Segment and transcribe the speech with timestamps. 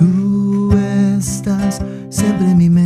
[0.00, 0.72] Tú
[1.18, 2.79] estás siempre en mi mente,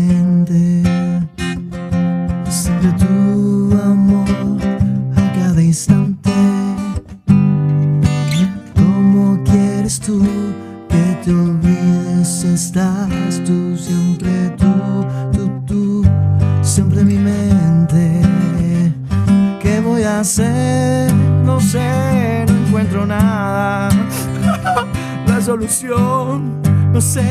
[27.14, 27.22] sé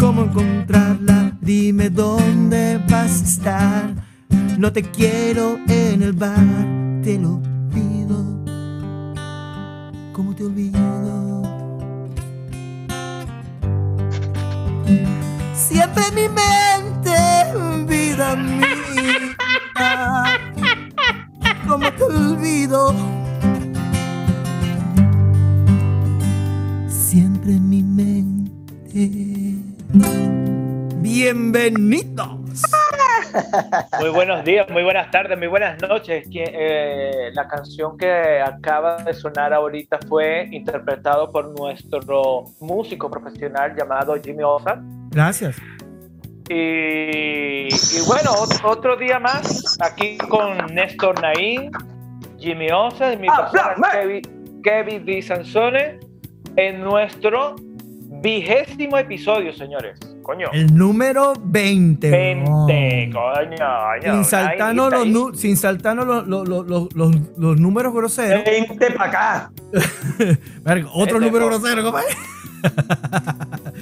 [0.00, 1.36] cómo encontrarla.
[1.42, 3.94] Dime dónde vas a estar.
[4.58, 6.46] No te quiero en el bar,
[34.00, 36.26] Muy buenos días, muy buenas tardes, muy buenas noches.
[36.30, 43.74] Que, eh, la canción que acaba de sonar ahorita fue interpretado por nuestro músico profesional
[43.76, 44.78] llamado Jimmy Osa.
[45.10, 45.56] Gracias.
[46.48, 51.70] Y, y bueno, ot- otro día más aquí con Néstor Naín,
[52.38, 56.00] Jimmy Osa y mi persona Kevin, Kevin Di Sansone
[56.56, 57.56] en nuestro
[58.22, 59.98] vigésimo episodio, señores.
[60.22, 60.48] Coño.
[60.52, 62.10] El número 20.
[62.10, 62.66] 20, no.
[62.66, 63.56] coño,
[64.00, 64.14] coño.
[64.14, 68.44] Sin saltarnos, los, nu- sin saltarnos los, los, los, los, números groseros.
[68.44, 69.52] 20 para acá.
[70.62, 72.14] Verga, otro Este, número grosero, compadre.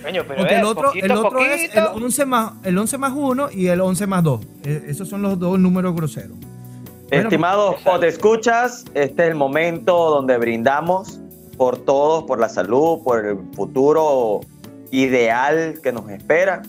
[0.02, 2.04] Coño, pero Porque eh, el otro, poquito el otro es el poquito.
[2.06, 4.40] 11, más, el 11 más 1 y el 11 más 2.
[4.64, 6.38] Eh, Esos son los dos números groseros.
[7.10, 8.06] Estimados exacto.
[8.06, 11.20] escuchas, este es el momento donde brindamos
[11.60, 14.40] por todos, por la salud, por el futuro
[14.92, 16.62] ideal que nos espera.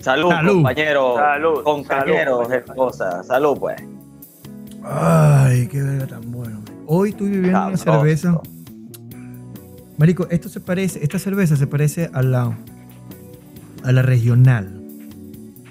[0.00, 0.54] Salud, Salud.
[0.54, 2.54] compañeros, Salud, compañeros, salud.
[2.54, 3.22] esposa.
[3.22, 3.76] Salud, pues.
[4.82, 6.62] Ay, qué verga tan bueno.
[6.86, 8.40] Hoy estoy viviendo una cerveza.
[9.98, 12.56] Marico, esto se parece, esta cerveza se parece a la,
[13.84, 14.72] a la regional.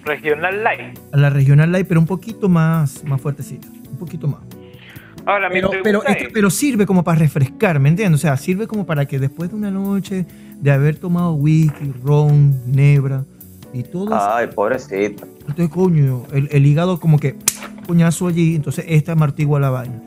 [0.04, 1.00] Regional Light.
[1.12, 3.68] A la regional light, pero un poquito más, más fuertecita.
[3.68, 4.42] Un poquito más.
[5.26, 8.20] Ahora, Pero, pero, es, pero sirve como para refrescar, ¿me entiendes?
[8.20, 10.26] O sea, sirve como para que después de una noche
[10.62, 13.26] de haber tomado whisky, ron, ginebra
[13.74, 15.26] y todo eso, Ay, pobrecito.
[15.40, 17.36] entonces, coño, el, el hígado como que
[17.88, 20.02] coñazo allí, entonces esta amortigua la vaina.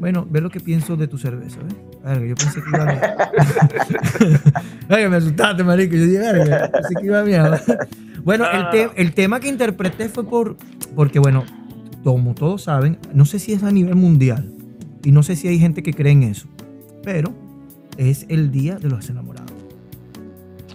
[0.00, 1.74] Bueno, ve lo que pienso de tu cerveza, ¿ves?
[2.04, 3.30] Verga, yo pensé que iba a.
[4.88, 5.94] Verga, me asustaste, marico.
[5.96, 7.60] Yo dije, verga, pensé que iba a mierda.
[8.24, 10.56] Bueno, el, No, te- el tema que interpreté fue por,
[10.94, 11.44] porque, bueno,
[12.04, 14.52] como todos saben, no sé si es a nivel mundial
[15.06, 16.48] y no sé si hay gente que cree en eso,
[17.04, 17.32] pero
[17.96, 19.52] es el Día de los Enamorados.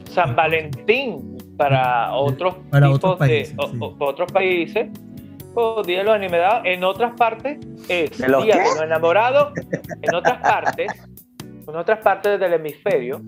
[0.09, 3.77] San Valentín para otros Para tipos otros países, de o- sí.
[3.79, 4.87] o- otros países.
[5.53, 6.61] O Día de los Enamorados.
[6.65, 7.57] En otras partes
[7.89, 8.59] es ¿De Día qué?
[8.59, 9.53] de los Enamorados.
[10.01, 10.87] En otras partes,
[11.67, 13.21] en otras partes del hemisferio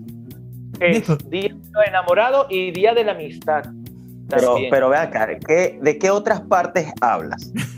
[0.80, 1.28] es Néstor.
[1.28, 3.64] Día de los Enamorados y Día de la Amistad.
[4.30, 4.70] Pero, también.
[4.70, 7.52] pero ve acá, ¿qué- ¿de qué otras partes hablas?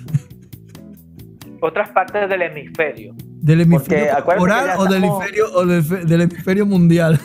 [1.60, 3.14] otras partes del hemisferio.
[3.18, 7.20] ¿Del hemisferio acuérdate que oral o, del hemisferio, o del, fe- del hemisferio mundial?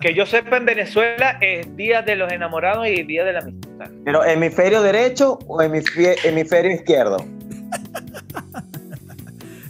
[0.00, 3.90] Que yo sepa en Venezuela es Día de los Enamorados y Día de la Amistad.
[4.04, 7.16] ¿Pero hemisferio derecho o hemisfe- hemisferio izquierdo?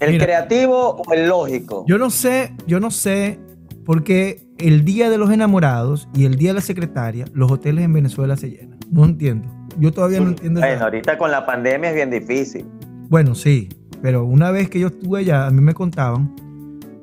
[0.00, 0.24] ¿El Mira.
[0.24, 1.84] creativo o el lógico?
[1.86, 3.38] Yo no sé, yo no sé
[3.86, 7.84] por qué el día de los enamorados y el día de la secretaria, los hoteles
[7.84, 8.78] en Venezuela se llenan.
[8.90, 9.48] No entiendo.
[9.78, 10.84] Yo todavía no entiendo Bueno, eso.
[10.84, 12.64] ahorita con la pandemia es bien difícil.
[13.08, 13.68] Bueno, sí,
[14.02, 16.34] pero una vez que yo estuve allá, a mí me contaban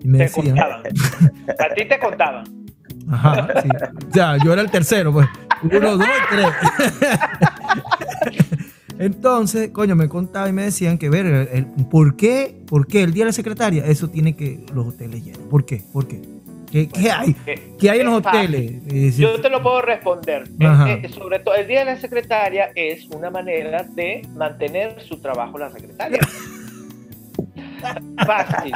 [0.02, 0.82] y me Te decían, contaban.
[1.60, 2.44] A ti te contaban.
[3.12, 3.70] ajá, sí.
[4.10, 5.28] O sea, yo era el tercero, pues.
[5.64, 6.48] Uno, dos, tres.
[9.00, 12.62] Entonces, coño, me contaban y me decían que ver, el- el- ¿por qué?
[12.68, 13.86] ¿Por qué el día de la secretaria?
[13.86, 15.42] Eso tiene que los hoteles llenos.
[15.50, 15.82] ¿Por qué?
[15.92, 16.22] ¿Por qué?
[16.72, 17.34] ¿Qué, qué hay?
[17.34, 18.40] Que- ¿Qué hay en los fácil.
[18.40, 18.72] hoteles?
[18.94, 19.22] Eh, sí.
[19.22, 20.44] Yo te lo puedo responder.
[20.60, 25.20] Eh, eh, sobre todo, el Día de la Secretaria es una manera de mantener su
[25.20, 26.20] trabajo la secretaria.
[28.26, 28.72] Fácil.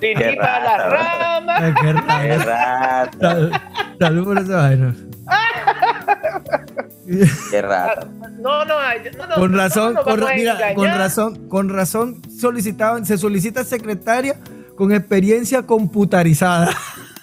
[0.00, 1.62] Sin Qué ir para las ramas.
[1.62, 2.28] Ay, qué raro.
[2.28, 3.62] Qué rata,
[4.00, 4.94] Salud, por esa vaina.
[7.50, 8.06] qué rata.
[8.38, 13.04] No, no, no, no, Con no razón, nos con, mira, con razón, con razón solicitaban,
[13.04, 14.36] se solicita secretaria
[14.76, 16.70] con experiencia computarizada.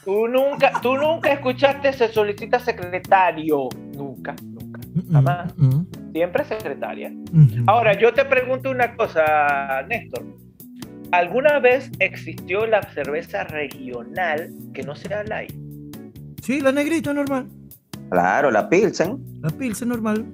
[0.06, 3.68] Tú nunca, tú nunca escuchaste se solicita secretario.
[3.96, 4.80] Nunca, nunca.
[5.12, 5.54] Jamás.
[5.58, 5.82] Mm,
[6.14, 7.10] Siempre secretaria.
[7.32, 7.64] mm.
[7.68, 10.24] Ahora, yo te pregunto una cosa, Néstor.
[11.12, 15.54] ¿Alguna vez existió la cerveza regional que no sea light?
[16.42, 17.48] Sí, la negrita normal.
[18.12, 19.18] Claro, la Pilsen.
[19.42, 20.26] La Pilsen normal.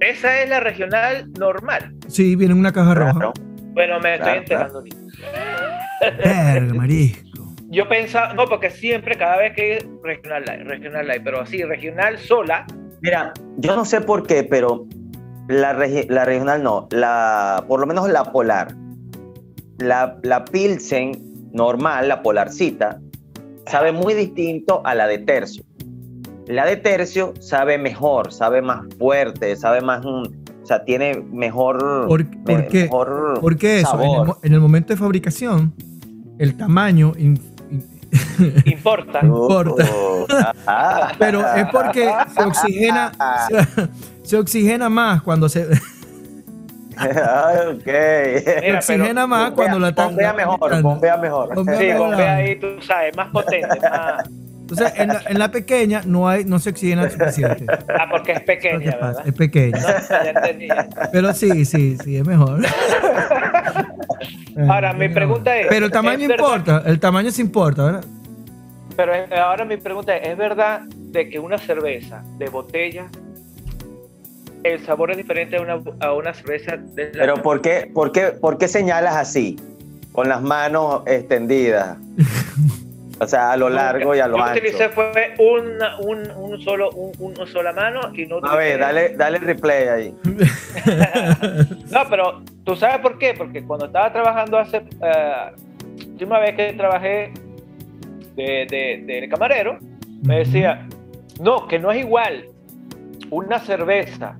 [0.00, 1.94] Esa es la regional normal.
[2.08, 3.18] Sí, viene en una caja Claro.
[3.18, 3.32] Roja.
[3.72, 4.82] Bueno, me Claro, estoy enterando.
[6.24, 7.35] Verga, marisco.
[7.68, 11.62] Yo pensaba, no, porque siempre, cada vez que hay regional light, regional light, pero así,
[11.64, 12.66] regional sola,
[13.02, 14.86] Mira, yo no sé por qué, pero
[15.48, 18.74] la, regi- la regional no, la, por lo menos la polar.
[19.78, 21.12] La, la Pilsen
[21.52, 23.00] normal, la polarcita,
[23.66, 25.62] sabe muy distinto a la de tercio.
[26.46, 30.22] La de tercio sabe mejor, sabe más fuerte, sabe más, mm,
[30.62, 32.84] o sea, tiene mejor, ¿Por- me- qué?
[32.84, 34.00] mejor ¿Por qué eso?
[34.00, 35.74] El, en el momento de fabricación,
[36.38, 37.12] el tamaño.
[38.64, 39.20] Importa.
[39.22, 39.84] importa.
[40.66, 41.12] Ah.
[41.18, 43.12] pero es porque se oxigena.
[43.48, 43.88] Se,
[44.28, 45.66] se oxigena más cuando se.
[46.98, 47.82] Ah, ok.
[47.84, 51.54] se Mira, oxigena pero más cuando la tan- Bombea mejor, bombea mejor.
[51.54, 52.08] Bombea Sí, mejor.
[52.08, 53.80] bombea ahí, tú sabes, más potente.
[53.80, 54.28] Más...
[54.62, 57.66] Entonces, en la, en la pequeña no hay, no se oxigena suficiente.
[57.88, 59.22] Ah, porque es pequeña, ¿verdad?
[59.26, 59.78] Es pequeña.
[59.78, 59.88] No,
[60.24, 60.68] ya entendí.
[61.12, 62.60] Pero sí, sí, sí, es mejor.
[64.68, 68.04] Ahora, mi pregunta es, Pero el tamaño importa, el tamaño sí importa, ¿verdad?
[68.96, 73.06] Pero es- ahora mi pregunta es, ¿es verdad de que una cerveza de botella,
[74.64, 78.10] el sabor es diferente a una, a una cerveza de la- Pero ¿por qué, por,
[78.12, 79.56] qué, ¿por qué señalas así?
[80.12, 81.98] Con las manos extendidas.
[83.18, 84.58] O sea, a lo largo y a lo Yo ancho.
[84.58, 89.16] utilicé fue una, un, un solo, un, una sola mano y no A ver, dale,
[89.16, 90.14] dale replay ahí.
[91.90, 95.50] No, pero tú sabes por qué, porque cuando estaba trabajando hace, eh,
[96.08, 97.32] última vez que trabajé
[98.34, 99.78] de, de, de camarero,
[100.22, 100.86] me decía,
[101.40, 102.44] no, que no es igual
[103.30, 104.36] una cerveza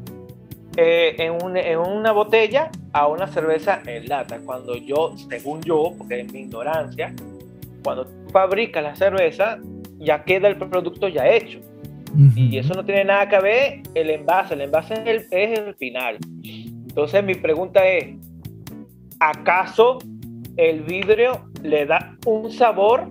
[0.76, 4.38] eh, en, un- en una botella a una cerveza en lata.
[4.44, 7.14] Cuando yo, según yo, porque en mi ignorancia,
[7.86, 9.58] cuando tú fabricas la cerveza,
[9.98, 11.60] ya queda el producto ya hecho.
[12.34, 15.74] Y eso no tiene nada que ver el envase, el envase es el, es el
[15.76, 16.16] final.
[16.42, 18.16] Entonces mi pregunta es,
[19.20, 19.98] ¿acaso
[20.56, 23.08] el vidrio le da un sabor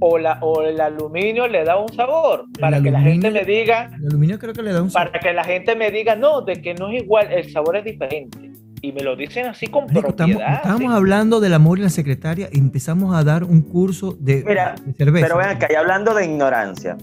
[0.00, 2.44] o, la, o el aluminio le da un sabor?
[2.60, 5.12] Para que la gente me diga, El aluminio creo que le da un sabor.
[5.12, 7.84] para que la gente me diga, no, de que no es igual, el sabor es
[7.84, 8.45] diferente.
[8.86, 10.54] Y me lo dicen así con Marico, estamos, propiedad.
[10.54, 10.96] estábamos sí.
[10.96, 14.92] hablando del amor y la secretaria y empezamos a dar un curso de, Mira, de
[14.94, 15.26] cerveza.
[15.26, 16.96] Pero ven acá, y hablando de ignorancia,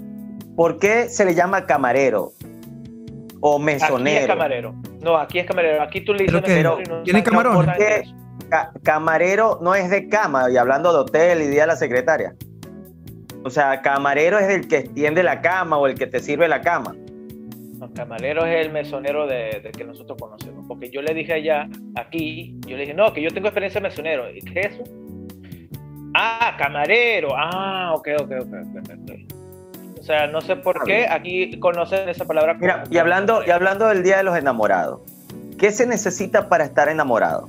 [0.56, 2.32] ¿por qué se le llama camarero
[3.42, 4.28] o Aquí es mesonero?
[4.28, 4.76] camarero.
[5.02, 5.82] No, aquí es camarero.
[5.84, 6.64] Aquí tú le ¿Pero dices qué?
[6.64, 7.58] mesonero y no ¿Tiene camarones?
[7.60, 8.00] no sabes ¿Por qué?
[8.02, 8.16] eso.
[8.50, 12.34] Ca- camarero no es de cama, y hablando de hotel y día de la secretaria.
[13.44, 16.62] O sea, camarero es el que extiende la cama o el que te sirve la
[16.62, 16.96] cama.
[17.92, 20.66] Camarero es el mesonero de, de que nosotros conocemos.
[20.68, 23.88] Porque yo le dije allá, aquí, yo le dije, no, que yo tengo experiencia de
[23.90, 24.30] mesonero.
[24.32, 24.84] ¿Y qué es eso?
[26.16, 27.30] Ah, camarero.
[27.36, 28.54] Ah, ok, ok, ok.
[28.78, 29.34] ok, ok.
[30.00, 32.56] O sea, no sé por qué aquí conocen esa palabra.
[32.56, 35.00] Mira, y hablando, y hablando del Día de los Enamorados,
[35.58, 37.48] ¿qué se necesita para estar enamorado?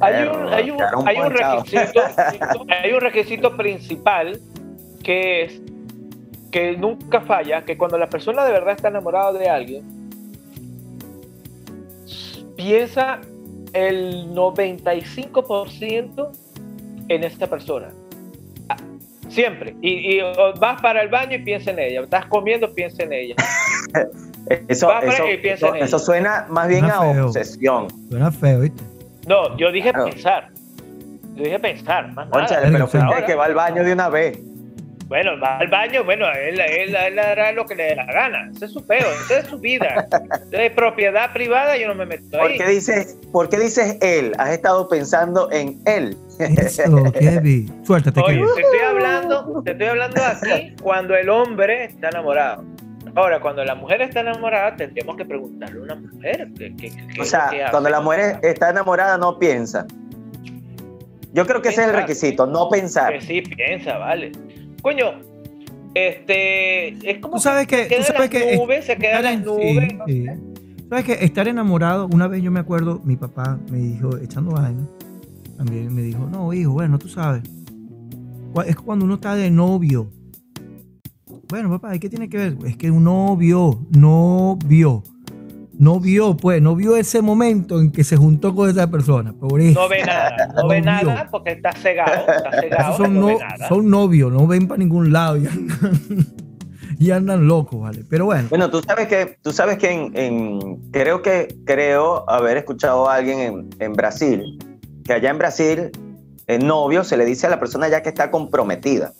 [0.00, 1.70] Hay un, hay un, Quedaron hay un ponchados.
[1.70, 2.02] requisito,
[2.68, 4.38] hay un requisito principal
[5.02, 5.62] que es
[6.56, 9.82] que nunca falla, que cuando la persona de verdad está enamorada de alguien,
[12.56, 13.20] piensa
[13.74, 16.30] el 95%
[17.08, 17.88] en esta persona.
[18.70, 18.76] Ah,
[19.28, 19.76] Siempre.
[19.82, 20.18] Y,
[20.58, 22.00] vas para el baño y piensa en ella.
[22.00, 23.34] Estás comiendo, piensa en ella.
[24.68, 27.26] Eso, Va, eso, y piensa eso- en eso suena más bien Suena a feo.
[27.26, 27.88] obsesión.
[28.08, 28.82] Suena feo, ¿viste?
[29.26, 30.08] No, yo dije Claro.
[30.08, 30.48] pensar.
[31.34, 32.72] Yo dije pensar, más Conchale, nada.
[32.72, 34.38] pero fíjate que va al baño de una vez.
[35.08, 38.50] Bueno, va al baño, bueno, él, él, él hará lo que le dé la gana.
[38.54, 40.06] Ese es su peo, esa es su vida.
[40.50, 42.58] De propiedad privada yo no me meto ¿Por ahí.
[42.58, 44.32] qué dices, por qué dices él?
[44.38, 46.16] ¿Has estado pensando en él?
[46.40, 47.84] Eso, Kevin.
[47.84, 48.48] Suéltate, Oye, Kevin.
[48.56, 52.64] te estoy hablando, te estoy hablando aquí cuando el hombre está enamorado.
[53.14, 57.20] Ahora, cuando la mujer está enamorada, tendríamos que preguntarle a una mujer qué, qué, qué-
[57.20, 59.86] O sea, cuando la mujer está enamorada no piensa.
[61.32, 63.12] Yo creo que ese es el requisito, no pensar.
[63.12, 64.32] Que sí piensa, vale.
[64.86, 65.14] Coño,
[65.94, 69.18] este, es como Tú sabes que, se queda tú sabes las que nubes, se queda
[69.18, 69.88] en las nubes.
[69.88, 70.24] sí, no sí.
[70.24, 70.40] sé.
[70.88, 74.88] Sabes que estar enamorado, una vez yo me acuerdo, mi papá me dijo, echando años,
[75.56, 77.42] también me dijo, no, hijo, bueno, tú sabes,
[78.64, 80.08] es cuando uno está de novio.
[81.48, 82.56] Bueno, papá, ¿y qué tiene que ver?
[82.64, 85.02] Es que un novio, no vio,
[85.78, 89.32] no vio, pues, no vio ese momento en que se juntó con esa persona.
[89.32, 89.80] Pobrecito.
[89.82, 90.84] No ve nada, no ve vio.
[90.84, 93.68] nada porque está cegado, está cegado, Esos son, no, no- ve nada.
[93.68, 96.26] son novios, no ven para ningún lado y andan,
[96.98, 98.04] y andan locos, ¿vale?
[98.08, 102.56] Pero bueno, Bueno, tú sabes que, tú sabes que en, en- creo que creo haber
[102.56, 104.42] escuchado a alguien en, en Brasil,
[105.04, 105.90] que allá en Brasil,
[106.46, 109.12] el novio se le dice a la persona ya que está comprometida.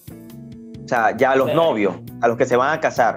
[0.84, 3.16] O sea, ya a los novios, a los que se van a casar.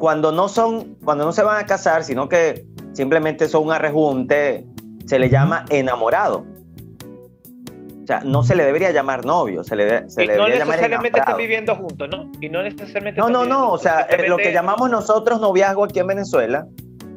[0.00, 2.64] Cuando no son, cuando no se van a casar, sino que
[2.94, 4.64] simplemente son un arrejunte,
[5.04, 6.46] se le llama enamorado.
[8.02, 10.60] O sea, no se le debería llamar novio, se le, se y le no debería
[10.60, 12.32] llamar necesariamente están viviendo juntos, ¿no?
[12.40, 15.98] Y no necesariamente No, no, no, o sea, eh, lo que llamamos nosotros noviazgo aquí
[15.98, 16.66] en Venezuela,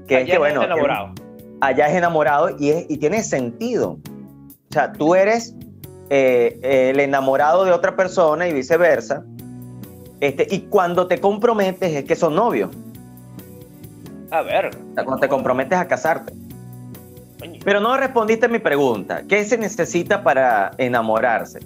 [0.05, 1.13] que es que, bueno, enamorado.
[1.61, 3.91] allá es enamorado y, es, y tiene sentido.
[3.91, 5.55] O sea, tú eres
[6.09, 6.59] eh,
[6.91, 9.23] el enamorado de otra persona y viceversa.
[10.23, 12.69] Este, y cuando te comprometes es que son novios.
[14.31, 14.67] A ver.
[14.67, 16.31] O sea, cuando te comprometes a casarte.
[17.65, 19.23] Pero no respondiste a mi pregunta.
[19.27, 21.59] ¿Qué se necesita para enamorarse?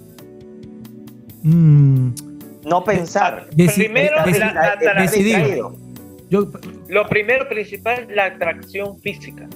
[1.44, 2.08] Mm,
[2.64, 3.46] No pensar.
[3.50, 5.62] deci- Primero, deci- la- la- la- decidir.
[6.28, 6.46] Yo,
[6.88, 9.46] Lo primero principal, la atracción física.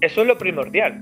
[0.00, 1.00] Eso es lo primordial.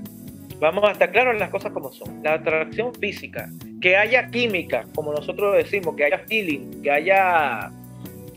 [0.61, 2.21] Vamos a estar claros en las cosas como son.
[2.23, 3.49] La atracción física,
[3.81, 7.71] que haya química, como nosotros decimos, que haya feeling, que haya,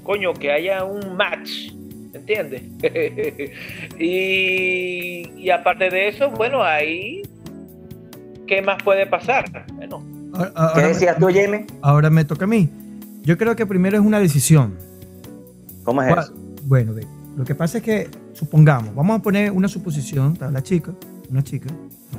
[0.03, 1.73] coño, que haya un match,
[2.13, 2.63] ¿entiendes?
[3.99, 7.23] y, y aparte de eso, bueno, ahí,
[8.47, 9.67] ¿qué más puede pasar?
[9.75, 10.03] Bueno,
[10.35, 11.67] ahora- ¿Qué ahora decías tú, Jamie?
[11.83, 12.69] ahora me toca a mí.
[13.23, 14.75] Yo creo que primero es una decisión.
[15.85, 16.35] ¿Cómo es eso?
[16.65, 20.63] Bueno, ve, lo que pasa es que, supongamos, vamos a poner una suposición, está la
[20.63, 20.93] chica,
[21.31, 21.69] una chica,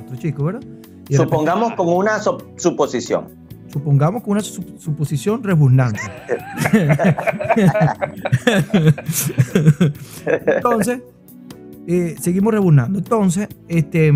[0.04, 0.62] otro chico, ¿verdad?
[1.10, 3.26] Y Supongamos con una so- suposición.
[3.68, 6.00] supongamos con una su- suposición rebuznante.
[10.26, 11.00] Entonces,
[11.86, 12.98] eh, seguimos rebuznando.
[12.98, 14.12] Entonces, este,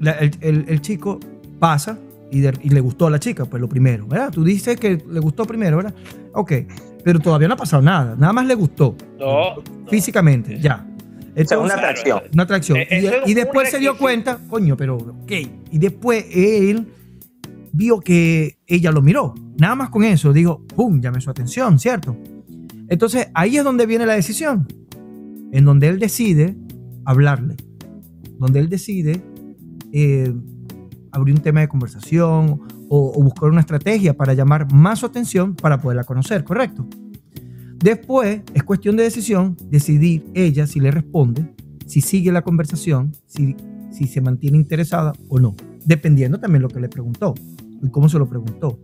[0.00, 1.18] la- el, el- el chico
[1.58, 1.98] pasa
[2.30, 4.30] y, de- y le gustó a la chica, pues lo primero, ¿verdad?
[4.30, 5.94] Tú dices que le gustó primero, ¿verdad?
[6.34, 6.52] Ok,
[7.04, 8.94] pero todavía no ha pasado nada, nada más le gustó.
[9.18, 9.56] no.
[9.56, 9.62] no.
[9.88, 10.86] Físicamente, ya.
[11.36, 12.20] O sea, una Entonces, atracción.
[12.32, 12.78] una atracción.
[12.78, 15.32] Eh, Y, un después se dio cuenta, coño, pero, ok.
[15.70, 16.88] Y después él
[17.72, 19.34] vio que ella lo miró.
[19.58, 22.16] Nada más con eso, dijo, pum, llamé su atención, ¿cierto?
[22.88, 24.66] Entonces ahí es donde viene la decisión.
[25.52, 26.56] En donde él decide
[27.04, 27.56] hablarle.
[28.38, 29.22] Donde él decide
[29.92, 30.32] eh,
[31.12, 35.54] abrir un tema de conversación o, o buscar una estrategia para llamar más su atención
[35.54, 36.88] para poderla conocer, ¿correcto?
[37.82, 41.54] Después es cuestión de decisión decidir ella si le responde,
[41.86, 43.56] si sigue la conversación, si,
[43.90, 45.54] si se mantiene interesada o no,
[45.86, 47.34] dependiendo también lo que le preguntó
[47.82, 48.78] y cómo se lo preguntó.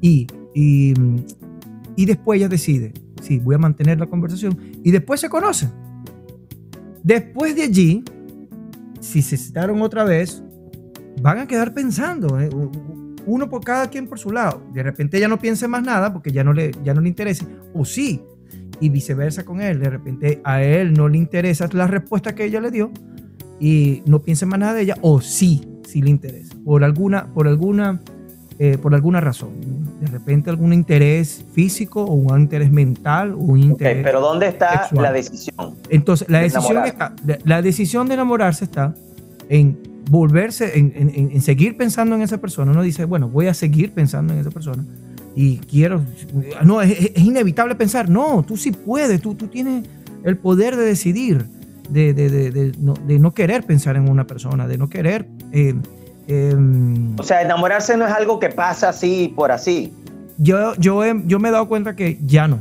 [0.00, 0.26] Y,
[1.96, 2.92] después ella decide,
[3.22, 5.70] sí, voy a mantener la conversación y después se conocen.
[7.02, 8.04] Después de allí,
[9.00, 10.42] si se citaron otra vez,
[11.22, 12.50] van a quedar pensando, ¿eh?
[13.28, 14.62] Uno por cada quien por su lado.
[14.72, 17.46] De repente ella no piense más nada porque ya no le, ya no le interesa,
[17.74, 18.22] o sí,
[18.80, 19.78] y viceversa con él.
[19.80, 22.90] De repente a él no le interesa la respuesta que ella le dio
[23.60, 27.48] y no piense más nada de ella, o sí, sí le interesa, por alguna, por
[27.48, 28.00] alguna,
[28.58, 29.50] eh, por alguna razón.
[30.00, 34.04] De repente algún interés físico o un interés mental o un Ok, interés...
[34.04, 35.02] pero ¿dónde está sexual.
[35.02, 35.74] la decisión?
[35.90, 37.14] Entonces, la de decisión, enamorar.
[37.26, 38.94] está, la decisión de enamorarse está
[39.48, 39.76] en
[40.08, 42.72] volverse, en, en- en- seguir pensando en esa persona.
[42.72, 44.84] Uno dice, bueno, voy a seguir pensando en esa persona
[45.34, 46.02] y quiero,
[46.64, 49.84] no, es, es- inevitable pensar, no, tú sí puedes, tú, tú tienes
[50.24, 51.44] el poder de decidir,
[51.90, 55.26] de, de- de- no, de no querer pensar en una persona, de no querer...
[55.52, 55.74] eh,
[56.26, 59.92] em, O sea, enamorarse no es algo que pasa así por así.
[60.38, 62.58] yo, yo, he- yo me he dado cuenta que ya no.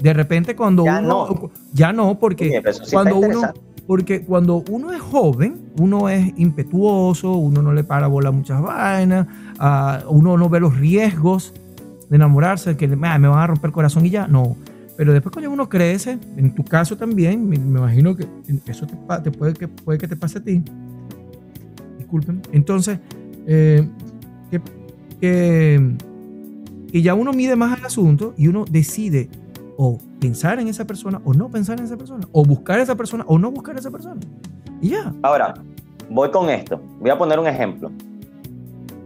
[0.00, 1.08] De repente cuando Ya uno...
[1.28, 1.50] no.
[1.72, 3.52] Ya no, porque sí cuando uno...
[3.90, 9.26] Porque cuando uno es joven, uno es impetuoso, uno no le para bola muchas vainas,
[9.58, 11.52] ah, uno no ve los riesgos
[12.08, 14.28] de enamorarse, que "Ah, me van a romper el corazón y ya.
[14.28, 14.56] No.
[14.96, 18.28] Pero después cuando uno crece, en tu caso también, me, imagino que
[18.66, 20.62] eso te, puede, que, puede que te pase a ti.
[21.98, 22.42] Disculpen.
[22.52, 23.00] Entonces,
[23.48, 23.88] eh,
[25.20, 25.96] que
[26.92, 29.28] ya uno mide más el asunto y uno decide
[29.76, 32.94] o pensar en esa persona o no pensar en esa persona, o buscar a esa
[32.94, 34.20] persona o no buscar a esa persona.
[34.80, 35.12] Y ya.
[35.22, 35.54] Ahora,
[36.08, 36.80] voy con esto.
[37.00, 37.90] Voy a poner un ejemplo.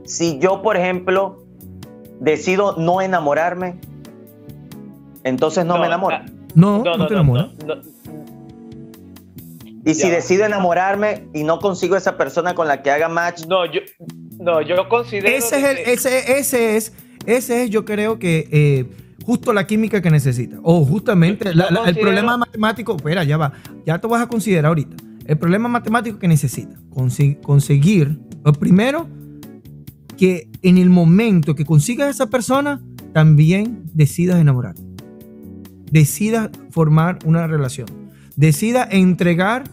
[0.04, 1.44] Si yo, por ejemplo,
[2.21, 3.76] decido no enamorarme,
[5.23, 6.16] entonces no, me enamoro.
[6.16, 7.49] ah, No, No, no, no, te enamoras.
[7.66, 7.83] no, no.
[9.87, 10.14] y si ya.
[10.16, 13.80] decido enamorarme y no consigo esa persona con la que haga match, No, yo,
[14.38, 15.28] no, yo considero.
[15.28, 16.92] Ese es, el, que- ese, ese es,
[17.26, 18.87] ese es, yo creo que eh,
[19.25, 20.59] justo la química que necesita.
[20.62, 23.52] O justamente la- la- el problema matemático, espera, ya va,
[23.87, 24.97] ya te vas a considerar ahorita.
[25.26, 29.09] El problema matemático que necesita, consi- conseguir, lo primero,
[30.19, 32.81] que en el momento que consigas a esa persona,
[33.12, 34.83] también decidas enamorarte.
[35.90, 37.87] Decidas formar una relación.
[38.37, 39.64] Decida entregar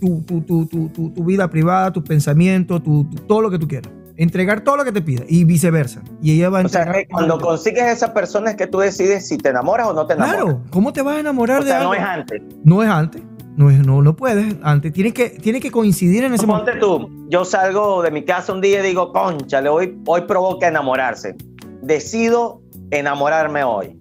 [0.00, 2.82] tu, tu, tu, tu, vida privada, tus pensamientos,
[3.26, 3.92] todo lo que tú quieras.
[4.18, 6.00] Entregar todo lo que te pida y viceversa.
[6.22, 7.02] Y ella va a O sea, entregar.
[7.06, 10.06] que cuando consigues a esa persona es que tú decides si te enamoras o no
[10.06, 10.42] te enamoras.
[10.42, 11.90] Claro, ¿cómo te vas a enamorar o de sea, algo?
[11.92, 12.42] no es antes.
[12.64, 13.22] No es antes.
[13.56, 14.92] No, es, no, no puedes antes.
[14.92, 16.66] Tiene que, tiene que coincidir en ese momento.
[16.72, 20.68] Ponte tú, yo salgo de mi casa un día y digo, concha, hoy, hoy provoca
[20.68, 21.34] enamorarse.
[21.82, 23.98] Decido enamorarme hoy.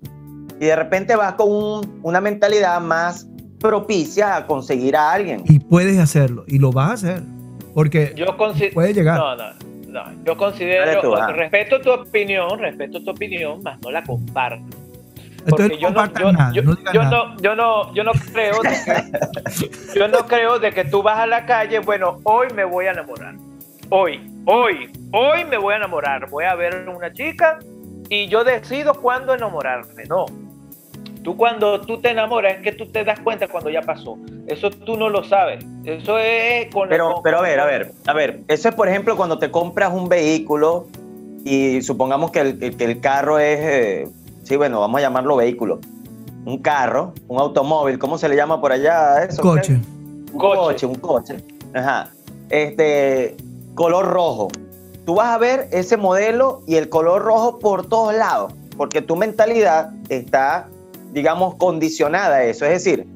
[0.59, 3.27] Y de repente vas con un- una mentalidad más
[3.59, 5.41] propicia a conseguir a alguien.
[5.45, 6.43] Y puedes hacerlo.
[6.47, 7.23] Y lo vas a hacer.
[7.73, 8.73] Porque Yo considero.
[8.73, 9.17] puede llegar.
[9.17, 9.43] No, no,
[10.03, 10.23] no.
[10.23, 11.01] Yo considero.
[11.01, 14.63] Tú, respeto tu opinión, respeto tu opinión, más no la comparto.
[15.47, 16.51] Entonces Porque yo no, yo, nada.
[16.53, 20.71] yo- no yo no, yo no, yo no creo de que, yo no creo de
[20.71, 23.35] que tú vas a la calle, bueno, hoy me voy a enamorar.
[23.89, 26.29] Hoy, hoy, hoy me voy a enamorar.
[26.29, 27.59] Voy a ver una chica
[28.09, 30.05] y yo decido cuándo enamorarme.
[30.09, 30.25] No.
[31.25, 34.15] Tú cuando tú te enamoras es que tú te das cuenta cuando ya pasó.
[34.47, 35.65] Eso tú no lo sabes.
[35.83, 39.17] Eso es con Pero, pero a ver, a ver, a ver, eso es por ejemplo
[39.17, 40.85] cuando te compras un vehículo
[41.43, 44.07] y supongamos que el, que- el carro es, eh,
[44.43, 45.79] sí, bueno, vamos a llamarlo vehículo,
[46.45, 49.41] un carro, un automóvil, ¿cómo se le llama por allá a eso?
[49.41, 49.79] Coche.
[50.31, 50.59] Un Coche.
[50.59, 51.37] coche, un coche.
[51.73, 52.09] Ajá.
[52.51, 53.35] Este,
[53.73, 54.47] color rojo.
[55.07, 59.15] Tú vas a ver ese modelo y el color rojo por todos lados, porque tu
[59.15, 60.67] mentalidad está,
[61.15, 62.65] digamos, condicionada a eso.
[62.65, 63.07] Es decir,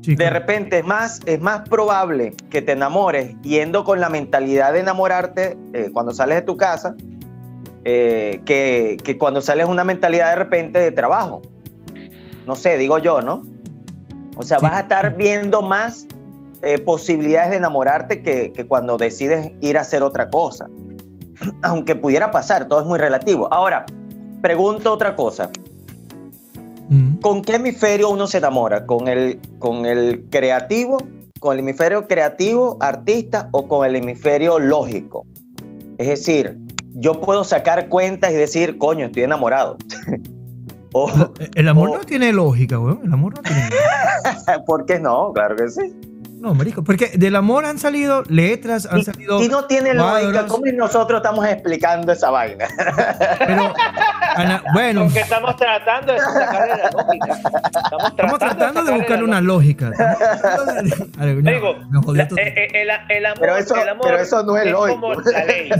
[0.00, 4.80] de repente es más, es más probable que te enamores yendo con la mentalidad de
[4.80, 6.94] enamorarte eh, cuando sales de tu casa
[7.84, 11.42] eh, que, que cuando sales una mentalidad de repente de trabajo.
[12.46, 13.42] No sé, digo yo, ¿no?
[14.36, 14.64] O sea, Sí.
[14.64, 16.06] vas a estar viendo más
[16.62, 20.68] eh, posibilidades de enamorarte que, que cuando decides ir a hacer otra cosa.
[21.62, 23.52] Aunque pudiera pasar, todo es muy relativo.
[23.52, 23.84] Ahora,
[24.40, 25.50] pregunto otra cosa.
[26.90, 27.16] Mm.
[27.20, 28.84] ¿Con qué hemisferio uno se enamora?
[28.84, 30.98] ¿Con el, ¿Con el creativo?
[31.38, 35.24] ¿Con el hemisferio creativo, artista o con el hemisferio lógico?
[35.98, 36.58] Es decir,
[36.94, 39.76] yo puedo sacar cuentas y decir, coño, estoy enamorado.
[40.92, 41.08] o,
[41.54, 43.00] El amor o- no tiene lógica, weón.
[43.04, 44.62] El amor no tiene lógica.
[44.66, 45.32] ¿por qué no?
[45.32, 45.94] Claro que sí.
[46.40, 46.82] No, marico.
[46.82, 49.42] Porque del amor han salido letras, han salido.
[49.42, 50.22] Y no tiene cuadros.
[50.32, 52.66] lógica, ¿cómo nosotros estamos explicando esa vaina?
[53.38, 53.74] Pero,
[54.36, 57.32] Ana, bueno, Porque estamos tratando de sacarle la lógica.
[57.34, 59.90] Estamos estamos tratando de sacarle buscar una lógica.
[59.90, 62.38] De- Digo, me jodió la- todo.
[62.38, 65.00] el, el amor, Pero eso- el amor pero eso no es lógico.
[65.00, 65.70] como la ley.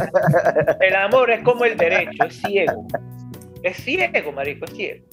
[0.81, 2.87] El amor es como el derecho, es ciego.
[3.63, 5.05] Es ciego, marico, es ciego.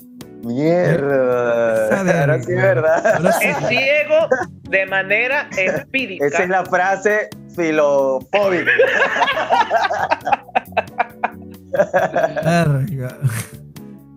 [0.43, 2.21] Mierda.
[2.21, 3.15] Ahora sí, ¿verdad?
[3.15, 3.47] Ahora sí.
[3.47, 4.27] Es ciego
[4.69, 6.25] de manera empírica.
[6.25, 8.71] Esa es la frase filofóbica.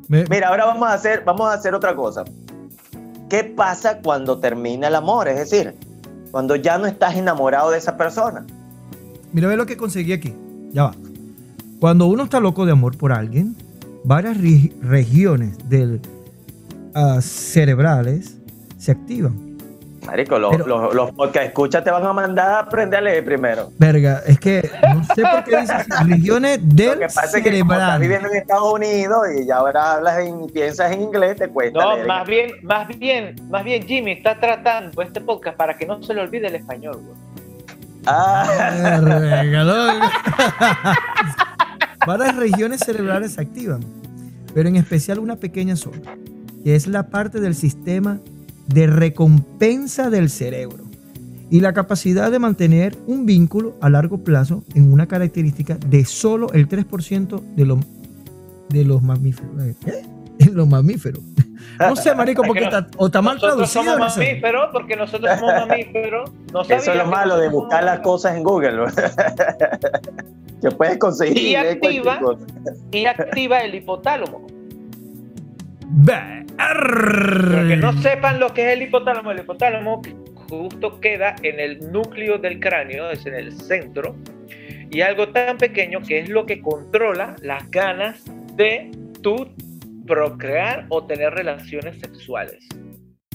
[0.08, 2.24] Mira, ahora vamos a hacer, vamos a hacer otra cosa.
[3.28, 5.28] ¿Qué pasa cuando termina el amor?
[5.28, 5.74] Es decir,
[6.30, 8.44] cuando ya no estás enamorado de esa persona.
[9.32, 10.34] Mira, ve lo que conseguí aquí.
[10.72, 10.94] Ya va.
[11.78, 13.56] Cuando uno está loco de amor por alguien,
[14.04, 16.00] varias ri- regiones del,
[16.94, 18.36] ah, cerebrales
[18.78, 19.50] se activan.
[20.06, 23.22] Marico, los, Pero- los, los podcast escucha te van a mandar a aprender a leer
[23.24, 23.70] primero.
[23.78, 27.44] Verga, es que no sé por qué dice así, regiones Lo del que pasa es
[27.44, 28.00] que como estás cerebral.
[28.00, 31.94] viviendo en Estados Unidos y ya ahora hablas en, piensas en inglés, te cuesta No,
[31.96, 32.06] leer.
[32.06, 36.14] más bien, más bien, más bien Jimmy está tratando este podcast para que no se
[36.14, 37.16] le olvide el español, güey.
[38.06, 38.48] Ah,
[39.02, 40.00] Verga.
[42.06, 43.80] Varias regiones cerebrales se activan,
[44.54, 46.16] pero en especial una pequeña zona,
[46.64, 48.20] que es la parte del sistema
[48.66, 50.84] de recompensa del cerebro
[51.50, 56.52] y la capacidad de mantener un vínculo a largo plazo en una característica de solo
[56.52, 57.78] el 3% de, los
[58.68, 59.50] de los mamíferos.
[59.60, 60.06] ¿Eh?
[60.52, 61.22] Los mamíferos.
[61.80, 63.66] No sé, marico, Es porque que no- está, o está mal traducido.
[63.84, 64.20] somos no sé.
[64.26, 66.30] mamíferos porque nosotros somos mamíferos.
[66.52, 68.84] No eso es lo malo de buscar las cosas en Google.
[70.60, 72.20] que puedes conseguir Y activa.
[72.20, 72.38] mamíferos.
[72.92, 74.46] Y activa el hipotálamo.
[76.06, 80.02] Que no sepan lo que es el hipotálamo, el hipotálamo
[80.48, 84.16] justo queda en el núcleo del cráneo, es en el centro,
[84.90, 88.20] y algo tan pequeño que es lo que controla las ganas
[88.56, 88.90] de
[89.22, 89.48] tú
[90.06, 92.66] procrear o tener relaciones sexuales.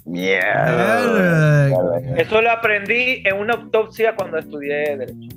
[0.06, 1.68] Mierda.
[2.18, 5.30] Eso lo aprendí en una autopsia cuando estudié Derecho.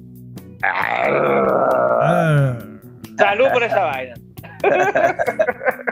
[3.19, 4.15] Salud por esa vaina.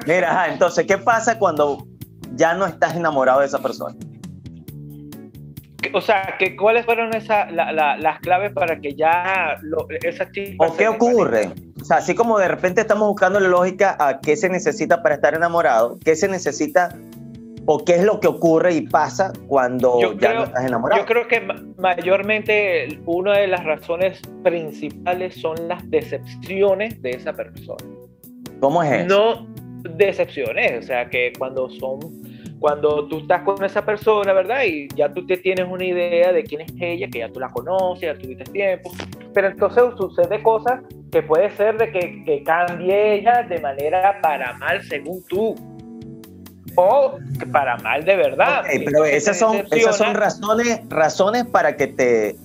[0.07, 1.87] Mira, ajá, entonces, ¿qué pasa cuando
[2.35, 3.94] ya no estás enamorado de esa persona?
[5.94, 10.31] O sea, que ¿cuáles fueron esa- la- la- las claves para que ya lo- esa
[10.31, 10.66] chispa...
[10.66, 11.46] ¿O qué ocurre?
[11.46, 15.14] O sea, así como de repente estamos buscando la lógica a qué se necesita para
[15.16, 16.94] estar enamorado, qué se necesita
[17.68, 21.01] o qué es lo que ocurre y pasa cuando Yo ya creo- no estás enamorado?
[21.03, 27.33] Yo creo que ma- mayormente una de las razones principales son las decepciones de esa
[27.33, 27.85] persona.
[28.61, 29.07] ¿Cómo es eso?
[29.09, 29.46] No
[29.96, 31.99] decepciones, o sea, que cuando son,
[32.59, 34.62] cuando tú estás con esa persona, ¿verdad?
[34.64, 37.51] Y ya tú te tienes una idea de quién es ella, que ya tú la
[37.51, 38.90] conoces, ya tuviste tiempo,
[39.35, 40.81] pero entonces sucede cosas
[41.12, 45.55] que puede ser de que, que cambie ella de manera para mal según tú.
[46.79, 47.19] O
[47.53, 48.62] para mal de verdad.
[48.85, 52.37] Pero esas son, esas son razones, razones para que te,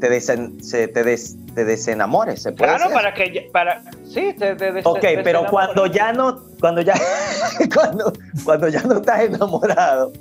[0.00, 2.42] te, desen- se- te, des- te desenamores.
[2.42, 6.42] ¿se puede Claro, decir para que para sí, te, te- Ok, pero cuando ya no,
[6.60, 6.94] cuando ya,
[7.74, 8.12] cuando,
[8.44, 10.12] cuando ya no estás enamorado,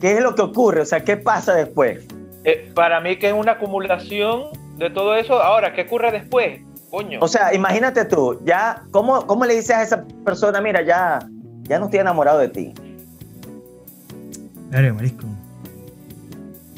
[0.00, 0.80] ¿qué es lo que ocurre?
[0.82, 2.04] O sea, ¿qué pasa después?
[2.44, 4.44] Eh, para mí que es una acumulación
[4.78, 5.40] de todo eso.
[5.42, 6.60] Ahora, ¿qué ocurre después?
[6.90, 7.18] Coño.
[7.22, 11.20] O sea, imagínate tú, ya, ¿cómo, cómo le dices a esa persona, mira, ya,
[11.62, 12.74] ya no estoy enamorado de ti?
[14.70, 15.26] Verga, marisco.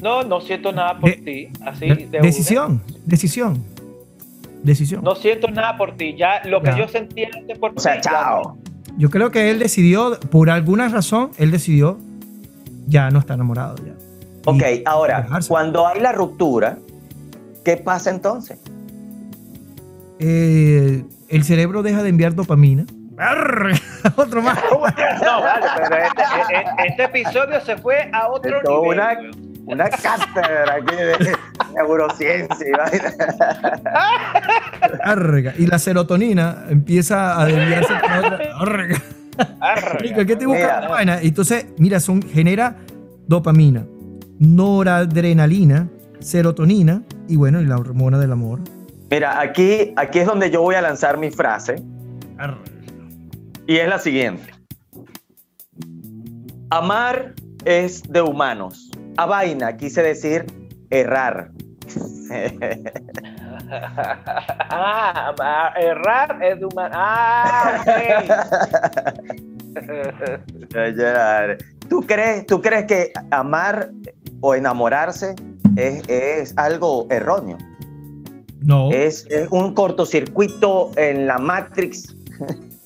[0.01, 1.49] no, no siento nada por De- ti.
[1.65, 2.19] Así De- de una.
[3.05, 3.63] decisión,
[4.65, 5.03] decisión.
[5.03, 6.15] No siento nada por ti.
[6.17, 6.77] Ya lo que Ya.
[6.77, 8.01] yo sentía antes por O sea, ti.
[8.05, 8.57] ya chao.
[8.97, 11.97] Yo creo que él decidió, por alguna razón, él decidió
[12.87, 13.75] ya no estar enamorado.
[13.85, 13.93] Ya.
[14.45, 16.77] Ok, Y ahora, cuando hay la ruptura,
[17.63, 18.59] ¿qué pasa entonces?
[20.19, 22.85] Eh, el cerebro deja de enviar dopamina.
[23.17, 23.71] Arr,
[24.17, 24.59] Otro más.
[24.71, 24.79] no.
[25.41, 28.99] Vale, pero este, e- e- este episodio se fue a otro Esto nivel.
[28.99, 29.17] una-.
[29.65, 31.35] Una cátedra aquí de
[31.73, 32.85] neurociencia.
[35.03, 35.53] Arga.
[35.57, 38.39] Y la serotonina empieza a desviarse para otra.
[38.59, 39.01] Arga.
[39.59, 39.93] Arga.
[39.95, 41.19] Marico, ¿Qué te busca la vaina?
[41.21, 42.75] Entonces, mira, son, genera
[43.27, 43.85] dopamina,
[44.39, 48.61] noradrenalina, serotonina y bueno, y la hormona del amor.
[49.09, 51.75] Mira, aquí, aquí es donde yo voy a lanzar mi frase
[52.37, 52.59] Arga.
[53.67, 54.53] y es la siguiente.
[56.69, 57.33] Amar
[57.65, 58.91] es de humanos.
[59.17, 60.45] A vaina quise decir
[60.89, 61.49] errar.
[64.69, 66.95] ah, ah, errar es de humano.
[66.97, 67.83] Ah.
[71.89, 73.89] ¿Tú crees, ¿Tú crees que amar
[74.41, 75.35] o enamorarse
[75.75, 77.57] es, es algo erróneo?
[78.61, 78.91] No.
[78.91, 82.15] Es, es un cortocircuito en la Matrix.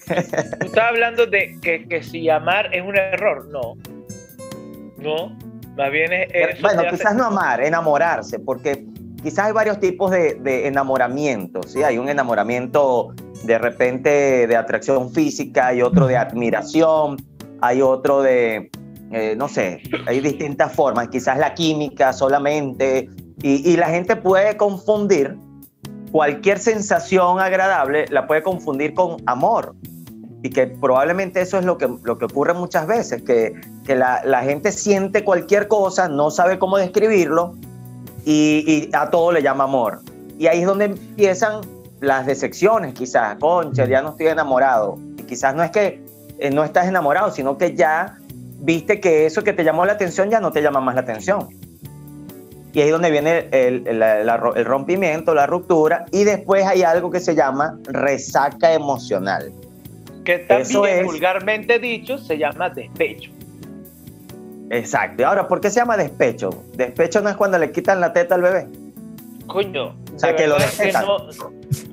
[0.10, 3.48] Tú estás hablando de que, que si amar es un error.
[3.50, 3.76] No.
[4.98, 5.49] No.
[5.77, 6.27] Más bien es.
[6.34, 8.86] eso bueno, hace- quizás no amar, enamorarse, porque
[9.23, 11.62] quizás hay varios tipos de, de enamoramiento.
[11.63, 11.84] ¿sí?
[11.84, 17.17] Hay un enamoramiento de repente de atracción física, hay otro de admiración,
[17.62, 18.69] hay otro de,
[19.12, 21.08] eh, no sé, hay distintas formas.
[21.10, 23.10] Quizás la química solamente.
[23.41, 25.38] Y, y la gente puede confundir
[26.12, 29.75] cualquier sensación agradable, la puede confundir con amor.
[30.41, 34.21] Y que probablemente eso es lo que, lo que ocurre muchas veces, que, que la,
[34.23, 37.56] la gente siente cualquier cosa, no sabe cómo describirlo
[38.25, 40.02] y, a todo le llama amor.
[40.38, 41.62] Y ahí es donde empiezan
[41.99, 44.97] las decepciones, quizás, concha, ya no estoy enamorado.
[45.17, 46.02] Y quizás no es que
[46.38, 48.17] eh, no estás enamorado, sino que ya
[48.62, 51.49] viste que eso que te llamó la atención ya no te llama más la atención.
[52.71, 57.19] Y ahí es donde viene el, el rompimiento, la ruptura, y después hay algo que
[57.19, 59.52] se llama resaca emocional.
[60.23, 63.32] Que eso también es- vulgarmente dicho se llama despecho.
[64.69, 65.21] Exacto.
[65.21, 66.63] Y ahora, ¿por qué se llama despecho?
[66.75, 68.67] Despecho no es cuando le quitan la teta al bebé.
[69.47, 71.17] Coño, O sea, de que lo es que no,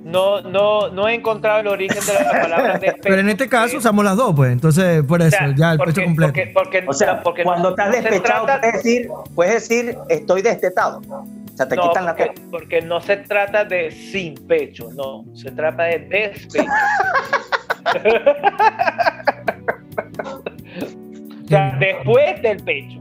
[0.05, 2.99] no, no, no he encontrado el origen de la palabra despecho.
[3.03, 4.53] Pero en este caso usamos las dos, pues.
[4.53, 6.33] Entonces, por O eso, sea, ya el porque- pecho completo.
[6.35, 10.43] Porque, porque, O sea, porque cuando no- estás despechado, trata- puedes decir, puedes decir, estoy
[10.43, 11.01] destetado.
[11.09, 12.33] O sea, te no, quitan la teta.
[12.51, 16.63] porque no se trata de sin pecho, no, se trata de despecho.
[21.45, 23.01] o sea, después del pecho.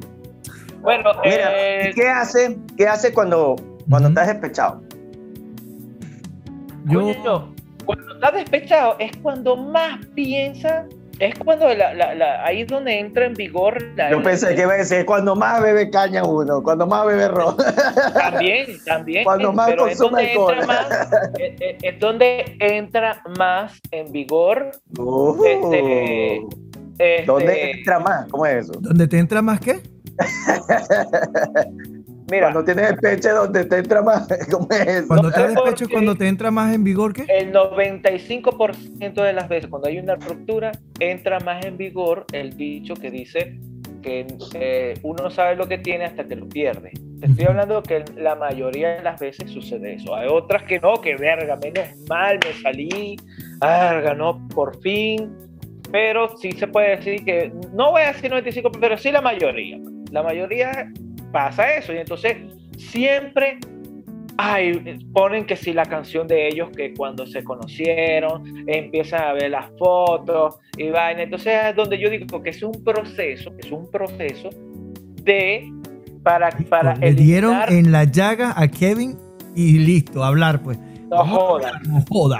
[0.81, 3.55] Bueno, Mira, eh, ¿y ¿qué hace, qué hace cuando,
[3.89, 4.83] cuando estás despechado?
[6.85, 10.85] Yo, coño, cuando estás despechado es cuando más piensa,
[11.19, 14.61] es cuando la, la, la- ahí es donde entra en vigor la, Yo pensé que
[14.63, 17.55] iba a decir, cuando más bebe caña uno, cuando más bebe ron.
[18.13, 19.23] También, también.
[19.23, 20.67] Cuando más pero es consume donde entra alcohol.
[20.67, 24.71] más, es, es- es donde entra más en vigor.
[24.97, 26.35] Uh, Este,
[26.97, 28.27] este, ¿Dónde entra más?
[28.29, 28.73] ¿Cómo es eso?
[28.79, 29.81] ¿Dónde te entra más qué?
[32.31, 34.27] Mira, Cuando tienes despeche, ¿dónde te entra más?
[34.51, 35.07] ¿Cómo es eso?
[35.07, 37.25] Cuando No, te despecho, porque- cuando te entra más en vigor qué?
[37.29, 42.93] el 95% de las veces cuando hay una ruptura entra más en vigor el dicho
[42.95, 43.59] que dice
[44.01, 46.91] que eh, uno no sabe lo que tiene hasta que lo pierde.
[47.19, 50.15] Te estoy hablando que la mayoría de las veces sucede eso.
[50.15, 53.15] Hay otras que no, que verga, menos mal me salí,
[53.59, 55.31] verga, no, por fin.
[55.91, 59.79] pero sí se puede decir que, no voy a decir 95, pero sí la mayoría.
[60.11, 60.91] La mayoría
[61.35, 62.37] pasa eso y entonces
[62.77, 63.59] siempre
[64.37, 69.51] ay, ponen que si la canción de ellos que cuando se conocieron empiezan a ver
[69.51, 71.23] las fotos y vaina.
[71.23, 74.49] Entonces es donde yo digo que es un proceso, es un proceso
[75.23, 75.69] de
[76.23, 79.17] para para le dieron en la llaga a Kevin
[79.55, 80.79] y listo, hablar pues.
[81.09, 81.81] No joda.
[81.85, 82.39] No joda.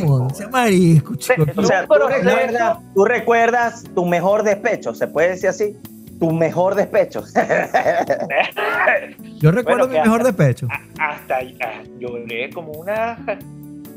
[0.00, 1.14] No, marisco.
[1.14, 5.76] O sea, ¿tú recuerdas, tú recuerdas tu mejor despecho, ¿se puede decir así?
[6.22, 7.24] Tu mejor despecho.
[9.40, 10.68] Yo recuerdo mi mejor despecho.
[10.96, 13.18] Hasta ah, lloré como una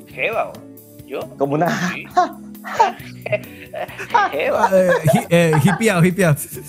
[0.07, 0.51] jeva.
[1.05, 1.19] Yo.
[1.37, 1.69] Como una.
[4.31, 4.71] jeva.
[4.73, 4.89] Eh,
[5.29, 5.91] eh, hippie
[6.35, 6.61] sí.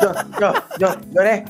[0.00, 1.44] Yo, yo, yo lloré.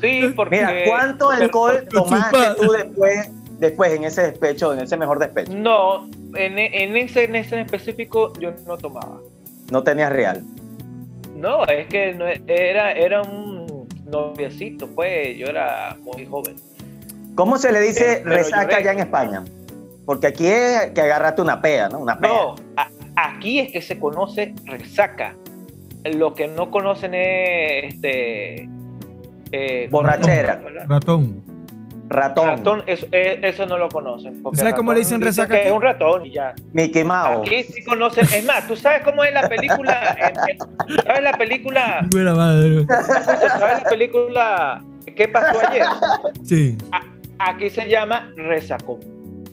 [0.00, 0.56] sí, porque.
[0.56, 5.52] Mira, ¿cuánto alcohol tomaste tú después, después en ese despecho, en ese mejor despecho?
[5.54, 9.20] No, en, en, ese, en ese en específico yo no tomaba.
[9.70, 10.42] ¿No tenías real?
[11.36, 16.56] No, es que no, era, era un noviecito, pues yo era muy joven.
[17.34, 19.44] ¿Cómo se le dice eh, resaca allá en España?
[20.04, 22.00] Porque aquí es que agarraste una pea, ¿no?
[22.00, 22.30] Una pea.
[22.30, 22.54] No,
[23.16, 25.34] aquí es que se conoce resaca.
[26.04, 28.68] Lo que no conocen es este.
[29.52, 30.60] Eh, Borrachera.
[30.86, 31.42] Ratón.
[32.12, 32.46] Ratón.
[32.46, 34.42] Ratón, eso, eh, eso no lo conocen.
[34.54, 35.54] ¿Sabes cómo le dicen resaca?
[35.54, 36.54] Que es un ratón y ya.
[36.72, 37.46] Mickey Mouse.
[37.46, 38.24] Aquí sí conocen.
[38.24, 40.16] Es más, ¿tú sabes cómo es la película?
[41.04, 42.06] ¿Sabes la película?
[42.10, 42.86] Buena madre.
[42.86, 44.82] ¿Sabes la película
[45.16, 45.86] ¿Qué pasó ayer?
[46.44, 46.78] Sí.
[47.38, 49.00] aquí se llama resacón.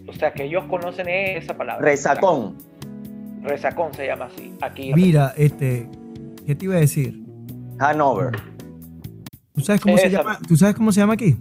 [0.08, 1.84] O sea, que ellos conocen esa palabra.
[1.84, 2.58] Resacón.
[3.44, 4.54] Resacón se llama así.
[4.62, 4.94] Aquí.
[4.94, 5.88] Mira, este,
[6.46, 7.24] ¿qué te iba a decir?
[7.80, 8.32] Hanover.
[9.54, 11.38] ¿Tú sabes cómo, se llama, ¿tú sabes cómo se llama aquí?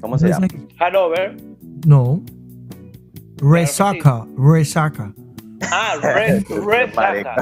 [0.00, 0.46] ¿Cómo se llama?
[0.78, 1.36] Hanover.
[1.86, 2.22] No.
[3.36, 4.26] Resaca.
[4.36, 5.12] Resaca.
[5.70, 7.34] Ah, resaca.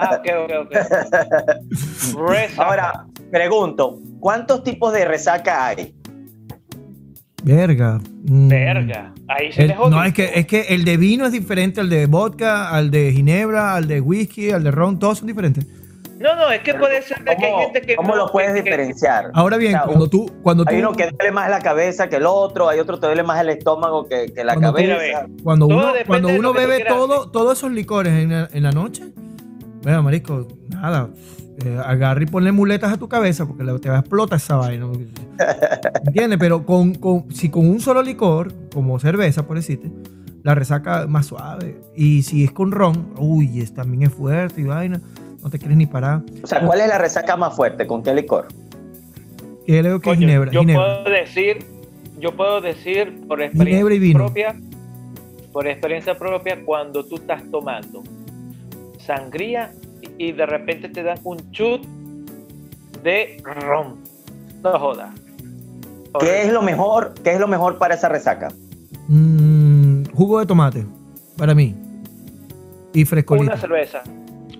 [0.00, 2.28] ah, ok, ok, ok.
[2.28, 2.62] Resaca.
[2.62, 5.94] Ahora, pregunto, ¿cuántos tipos de resaca hay?
[7.42, 8.00] Verga.
[8.24, 8.48] Mm.
[8.48, 9.14] Verga.
[9.28, 12.06] Ahí se el, No, es que, es que el de vino es diferente al de
[12.06, 15.66] vodka, al de ginebra, al de whisky, al de ron, todos son diferentes.
[16.20, 17.96] No, no, es que puede ser de que hay gente que.
[17.96, 19.30] ¿Cómo lo puedes diferenciar?
[19.32, 20.30] Ahora bien, cuando tú.
[20.42, 23.06] Cuando hay tú, uno que duele más la cabeza que el otro, hay otro que
[23.06, 25.26] duele más el estómago que, que la cabeza.
[25.42, 29.04] cuando uno, cuando uno bebe todo, todos esos licores en la, en la noche,
[29.82, 31.08] bueno, marisco, nada.
[31.64, 34.88] Eh, agarra y ponle muletas a tu cabeza porque te va a explotar esa vaina.
[36.06, 36.38] ¿Entiendes?
[36.38, 39.90] Pero con, con, si con un solo licor, como cerveza, por decirte,
[40.42, 41.80] la resaca más suave.
[41.94, 45.00] Y si es con ron, uy, es, también es fuerte y vaina
[45.42, 46.22] no te quieres ni parar.
[46.42, 47.86] O sea, ¿cuál es la resaca más fuerte?
[47.86, 48.48] ¿Con qué licor?
[49.66, 50.50] Yo creo que ginebra.
[50.50, 51.64] Yo puedo decir,
[52.18, 54.56] yo puedo decir por experiencia propia,
[55.52, 58.02] por experiencia propia, cuando tú estás tomando
[58.98, 59.72] sangría
[60.18, 61.84] y de repente te dan un chut
[63.02, 63.96] de ron.
[64.62, 65.10] No jodas.
[66.18, 67.14] ¿Qué es lo mejor?
[67.22, 68.48] ¿Qué es lo mejor para esa resaca?
[69.08, 70.86] Mm, jugo de tomate,
[71.36, 71.74] para mí.
[72.92, 73.52] Y frescolito.
[73.52, 74.02] Una cerveza.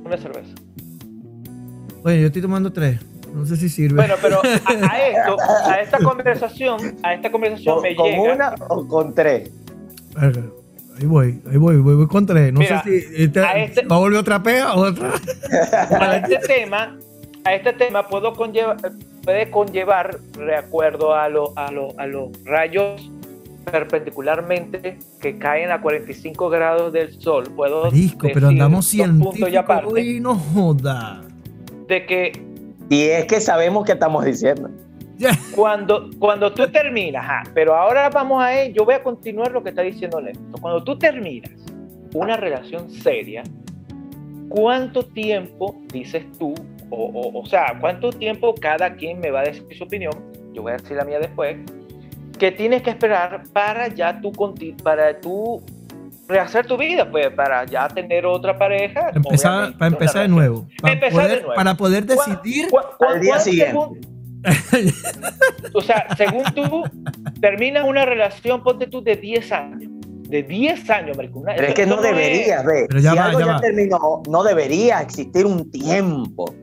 [0.04, 0.54] Una cerveza.
[2.04, 3.00] Oye, yo estoy tomando tres.
[3.34, 3.96] No sé si sirve.
[3.96, 5.36] Bueno, pero a, esto,
[5.66, 8.34] a esta conversación, a esta conversación me ¿Con llega.
[8.34, 9.50] una o con tres?
[10.16, 12.52] Ahí voy, ahí voy, voy, con tres.
[12.52, 15.12] No sé si este, este, va a volver otra pega o otra.
[15.90, 16.96] A este tema,
[17.44, 18.76] a este tema puedo conllevar,
[19.22, 23.10] puede conllevar, de acuerdo a, lo, a, lo, a los rayos
[23.70, 27.44] perpendicularmente que caen a 45 grados del sol.
[27.54, 31.22] Puedo Disco, pero andamos científicos y no joda
[31.90, 32.32] de que...
[32.88, 34.70] Y es que sabemos que estamos diciendo.
[35.54, 39.82] Cuando, cuando tú terminas, pero ahora vamos a yo voy a continuar lo que está
[39.82, 40.58] diciendo Néstor.
[40.62, 41.50] Cuando tú terminas
[42.14, 43.42] una relación seria,
[44.48, 46.54] ¿cuánto tiempo dices tú,
[46.88, 50.14] o, o, sea, cuánto tiempo cada quien me va a decir su opinión,
[50.54, 51.58] yo voy a decir la mía después,
[52.38, 54.32] que tienes que esperar para ya tú,
[54.82, 55.62] para tú
[56.30, 59.10] rehacer tu vida, pues, para ya tener otra pareja.
[59.14, 60.66] Empezar, para empezar de nuevo.
[60.80, 62.68] Para, poder, para poder decidir
[63.00, 64.00] al día siguiente.
[65.74, 66.84] o sea, según tú,
[67.40, 69.92] terminas una relación, ponte tú, de 10 años.
[70.28, 71.52] De 10 años, Mercurio.
[71.56, 72.86] Pero es que no, debería, ver.
[73.00, 76.54] si algo ya, terminó, no debería existir un tiempo.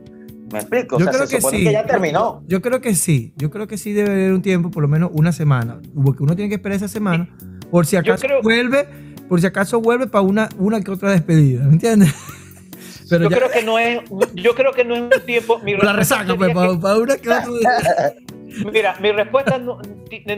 [0.51, 0.97] ¿Me explico?
[0.97, 1.63] Yo creo que sí.
[1.65, 2.41] que ya terminó.
[2.47, 3.33] Yo creo que sí.
[3.35, 5.81] Yo creo que sí debe haber un tiempo, por lo menos una semana.
[5.93, 7.29] Porque uno tiene que esperar esa semana.
[7.69, 8.87] Por si acaso vuelve
[9.29, 12.13] por si acaso vuelve para una, una que otra despedida, ¿me entiendes?
[13.09, 13.99] Pero yo creo que no es,
[14.35, 15.61] yo creo que no es un tiempo.
[15.81, 17.45] la resaca, pues, para, una que otra.
[18.73, 19.79] Mira, mi respuesta no,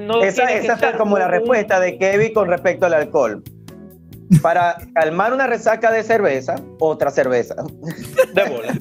[0.02, 3.44] no esa, esa está como la un- respuesta de Kevin con respecto al alcohol.
[4.44, 7.56] Para calmar una resaca de cerveza, otra cerveza.
[8.36, 8.78] de bola.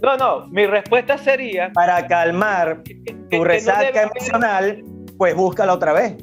[0.00, 2.94] No, no, mi respuesta sería Para calmar que-
[3.30, 4.84] tu no resaca debe- emocional,
[5.18, 6.14] pues búscala otra vez.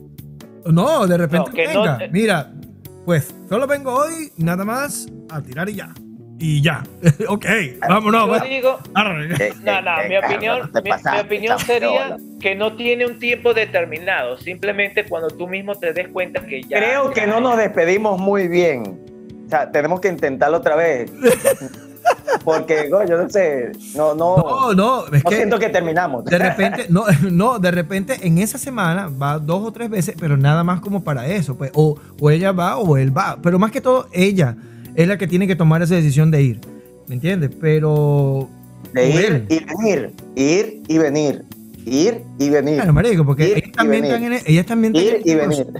[0.65, 1.99] No, de repente No, que no- venga.
[2.11, 2.51] Mira,
[3.05, 5.93] pues solo vengo hoy nada más a tirar y ya.
[6.39, 6.83] Y ya.
[7.27, 7.45] ok,
[7.87, 8.25] vámonos.
[8.25, 8.39] Yo va.
[8.39, 8.79] digo.
[9.39, 13.53] Eh, no, no, eh, mi eh, opinión, mi, opinión sería que no tiene un tiempo
[13.53, 16.77] determinado, simplemente cuando tú mismo te des cuenta que ya.
[16.77, 18.99] Creo que no nos despedimos muy bien.
[19.45, 21.11] O sea, tenemos que intentarlo otra vez.
[22.43, 26.25] Porque, go, yo no sé, no, no, No, no, es no que siento que terminamos.
[26.25, 30.37] de repente, no, no, de repente en esa semana va dos o tres veces, pero
[30.37, 31.57] nada más como para eso.
[31.57, 33.37] Pues, o, o ella va o él va.
[33.41, 34.55] Pero más que todo, ella
[34.95, 36.59] es la que tiene que tomar esa decisión de ir.
[37.07, 37.51] ¿Me entiendes?
[37.59, 38.47] Pero.
[38.93, 39.45] De ir él.
[39.49, 41.45] y venir, ir y venir,
[41.85, 45.21] ir y venir, Claro, marico, porque Ir ellas también están en, ellas también ir están
[45.25, 45.67] y en- venir.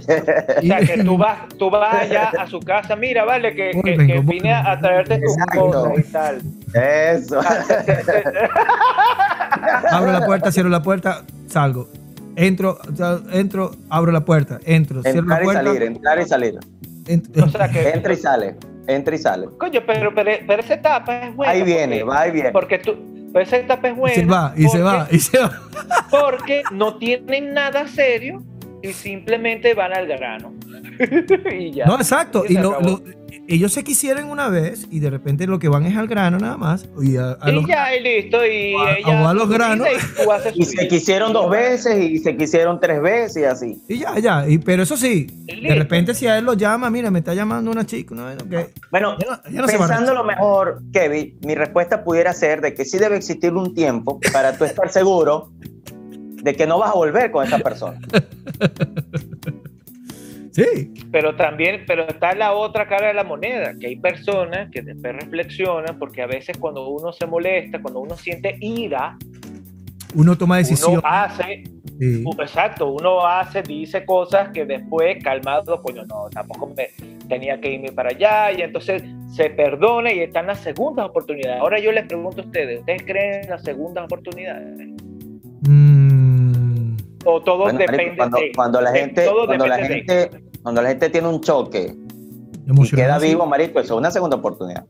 [0.58, 3.82] O sea, que tú vas, tú vas allá a su casa, mira, vale, que, Voy,
[3.82, 6.42] que- vengo, que voy, vine a traerte tus cosas y tal.
[6.74, 7.40] Eso.
[9.90, 11.88] Abro la puerta, cierro la puerta, salgo.
[12.36, 12.78] Entro,
[13.32, 15.62] entro, abro la puerta, entro, cierro la entrar y puerta.
[15.64, 16.58] salir, entrar y salir.
[17.06, 18.54] ent- O sea que, Entra y sale,
[18.86, 19.46] entra y sale.
[19.58, 21.52] coño, pero, pero, pero esa etapa es buena.
[21.52, 22.50] Ahí viene, porque- va y viene.
[22.52, 22.94] Porque tú,
[23.32, 24.14] pero esa etapa es y buena.
[24.16, 25.60] se va, y se va, y se va.
[26.10, 28.42] Porque no tienen nada serio
[28.82, 30.52] y simplemente van al grano.
[31.52, 31.86] y ya.
[31.86, 32.44] No, exacto.
[32.48, 32.78] Y Y lo-
[33.48, 36.56] ellos se quisieran una vez y de repente lo que van es al grano nada
[36.56, 36.88] más.
[37.02, 38.44] Y a, a Y los- ya, y listo.
[38.44, 39.88] Y a- ella a los granos.
[40.54, 43.82] Y, se quisieron dos veces y se quisieron tres veces y así.
[43.88, 44.48] y ya, ya.
[44.48, 47.70] Y, pero eso sí, de repente si a él lo llama, mira, me está llamando
[47.70, 48.70] una chica, ok.
[48.90, 52.32] Bueno, Ya no- ya no se va a pensando lo mejor, Kevin, mi respuesta pudiera
[52.32, 55.50] ser de que sí debe existir un tiempo para tú estar seguro
[56.42, 57.98] de que no vas a volver con esa persona.
[60.52, 60.92] Sí.
[61.12, 65.14] Pero también, pero está la otra cara de la moneda, que hay personas que después
[65.16, 69.16] reflexionan, porque a veces cuando uno se molesta, cuando uno siente ira,
[70.14, 70.92] Uno toma decisión.
[70.92, 71.64] uno hace,
[71.98, 72.24] Sí.
[72.40, 76.88] exacto, uno hace, dice cosas que después, calmado, coño, no, tampoco me
[77.28, 79.02] tenía que irme para allá, y entonces
[79.34, 81.60] se perdona y están las segundas oportunidades.
[81.60, 84.78] Ahora yo les pregunto a ustedes, ¿ustedes creen en las segundas oportunidades?
[85.62, 88.52] Mm, O todo Bueno, depende cuando, de...
[88.56, 90.30] cuando la gente, cuando la de- gente,
[90.62, 91.94] cuando la gente tiene un choque
[92.66, 94.84] y queda vivo, marico, eso es una segunda oportunidad.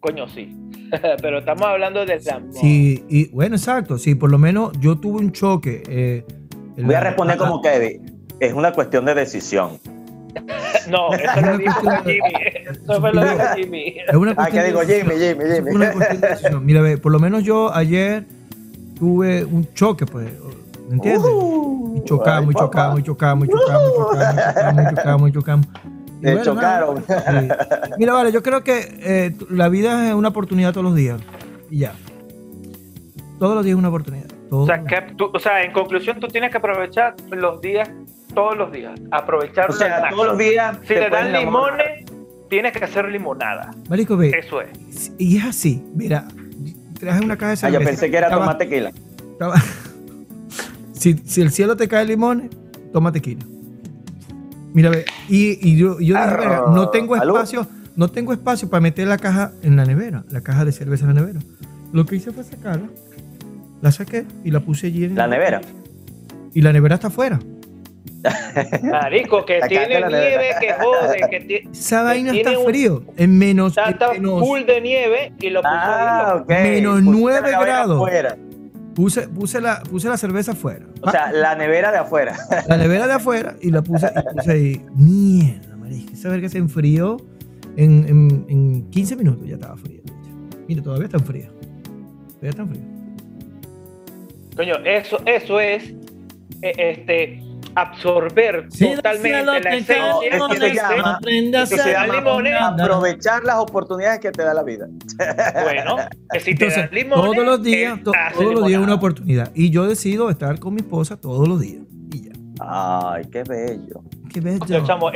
[0.00, 0.56] Coño, sí.
[1.22, 2.50] Pero estamos hablando del amor.
[2.52, 3.98] Sí, y bueno, exacto.
[3.98, 5.82] Sí, por lo menos yo tuve un choque.
[5.88, 6.24] eh,
[6.76, 8.24] Voy a la- responder como Kevin.
[8.40, 9.78] Es una cuestión de decisión.
[10.88, 12.18] No, eso lo dijo Jimmy.
[12.82, 13.94] Eso fue lo dijo Jimmy.
[14.08, 14.80] Es una Ah, que digo.
[14.80, 15.70] Jimmy, Jimmy, Jimmy.
[15.70, 16.66] una cuestión de decisión.
[16.66, 18.24] Mira, ve, por lo menos yo ayer
[18.98, 20.51] tuve un choque, pues, ¿me
[20.96, 21.22] entiendes?
[21.32, 24.94] Uh, y chocamos, ay, y chocamos, y chocamos, y chocamos, y chocamos, y chocamos, y
[24.94, 25.66] chocamos, y chocamos.
[25.66, 27.04] Y Te bueno, nada, chocaron.
[27.08, 27.48] sí.
[27.98, 31.20] Mira, vale, yo creo que eh, la vida es una oportunidad todos los días.
[31.70, 31.92] Y ya.
[33.38, 34.26] Todos los días es una oportunidad.
[34.48, 37.90] Todos O sea, que tú- o sea, en conclusión, tú tienes que aprovechar los días,
[38.34, 38.92] todos los días.
[39.10, 40.78] Aprovecharlo O sea, todos los días.
[40.82, 42.04] Si te dan limones,
[42.48, 43.72] tienes que hacer limonada.
[43.88, 44.30] Marico, ve.
[44.38, 45.12] Eso es.
[45.18, 45.82] Y es así.
[45.94, 46.28] Mira,
[47.00, 47.80] traje una caja de Ah, cerveza.
[47.80, 48.90] yo pensé que era tomar tequila.
[49.32, 49.54] estaba-
[51.02, 52.50] si, si el cielo te cae limones,
[52.92, 53.44] toma tequila.
[54.74, 55.04] Mira, ve.
[55.28, 57.34] Y, y yo, y yo dije, "Verga, no tengo salud".
[57.36, 61.04] espacio, no tengo espacio para meter la caja en la nevera, la caja de cerveza
[61.06, 61.40] en la nevera.
[61.92, 62.88] Lo que hice fue sacarla,
[63.82, 65.60] la saqué y la puse allí en La nevera.
[66.54, 67.38] Y la nevera está afuera.
[68.82, 73.36] Marico, que tiene nieve, que jode, que ti- Esa vaina tiene está un- frío, en
[73.38, 76.40] menos, está, en está menos- full de nieve y lo puso Ah, ahí.
[76.40, 76.48] ok.
[76.48, 77.96] Menos Pusiste nueve la nevera grados.
[77.96, 78.36] afuera.
[78.94, 80.86] Puse, puse, la, puse la cerveza afuera.
[81.02, 82.36] O sea, la nevera de afuera.
[82.68, 84.86] la nevera de afuera y la puse, y puse ahí.
[84.94, 86.12] Mierda, marisco.
[86.12, 87.16] Esa verga se enfrió
[87.76, 89.46] en, en, en 15 minutos.
[89.46, 90.00] Ya estaba fría.
[90.68, 91.50] Mira, todavía está fría.
[92.40, 92.82] Todavía está fría.
[94.56, 95.94] Coño, eso, eso es
[96.62, 97.42] eh, este,
[97.74, 99.96] absorber totalmente la esencia.
[100.38, 102.54] No, es que se llama- aprende a es que se ser llama limones.
[102.60, 104.86] Aprovechar las oportunidades que te da la vida.
[105.64, 105.96] Bueno,
[106.32, 109.50] que si te Entonces, dan limones, todos los días, to- todos los días una oportunidad.
[109.54, 111.82] Y yo decido estar con mi esposa todos los días.
[112.12, 112.32] Y ya.
[112.60, 114.02] Ay, qué bello.
[114.32, 114.60] Qué bello.
[114.60, 115.10] Coño, chamo.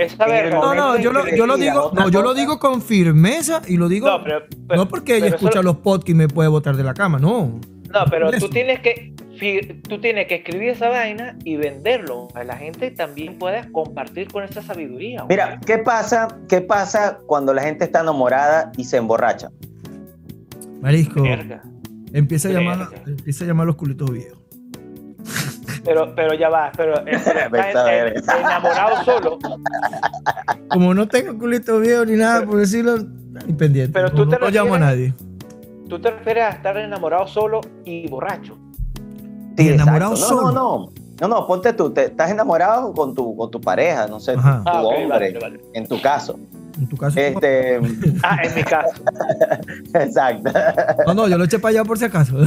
[0.51, 3.89] No, no, yo lo, yo lo digo, no, yo lo digo con firmeza y lo
[3.89, 6.83] digo No, pero, pero- no porque ella escucha los podcasts y me puede botar de
[6.85, 7.59] la cama, no.
[7.93, 9.15] No, pero tú tienes que
[9.89, 12.29] tú tienes que escribir esa vaina y venderlo.
[12.35, 15.25] A la gente también pueda compartir con esa sabiduría.
[15.29, 19.51] Mira, ¿qué pasa, ¿qué pasa cuando la gente está enamorada y se emborracha?
[20.81, 21.63] Marisco, Verga.
[22.13, 24.39] Empieza a llamar, empieza a llamar a los culitos viejos.
[25.85, 28.17] Pero, pero ya va, pero, eh, pero Vete a está en- ver.
[28.17, 29.39] en- enamorado solo.
[30.71, 32.99] Como no tengo culitos viejos ni nada por decirlo,
[33.47, 33.93] ni pendiente.
[33.93, 35.15] Pero tú no, te no llamo a nadie.
[35.89, 38.59] Tú te refieres a estar enamorado solo y borracho.
[39.57, 40.37] Y enamorado exacto.
[40.37, 40.53] solo.
[40.53, 41.07] No, no, no.
[41.19, 44.61] No, no, ponte tú, te, estás enamorado con tu, con tu pareja, no sé, Ajá.
[44.63, 45.61] tu Ah, ok, hombre, vale, vale.
[45.73, 46.39] en tu caso.
[46.79, 47.19] En tu caso.
[47.19, 47.81] Este,
[48.23, 49.03] Ah, en mi caso.
[49.95, 50.51] exacto.
[51.07, 52.37] No, no, yo lo eché para allá por si acaso.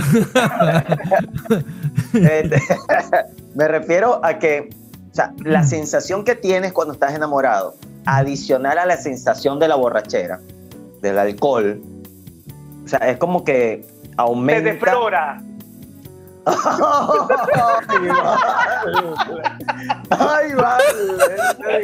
[2.13, 2.61] Este,
[3.55, 4.69] me refiero a que,
[5.11, 9.75] o sea, la sensación que tienes cuando estás enamorado, adicional a la sensación de la
[9.75, 10.39] borrachera,
[11.01, 11.81] del alcohol,
[12.85, 14.69] o sea, es como que Te aumenta.
[20.11, 20.83] Ay, vale.
[21.65, 21.83] Ay,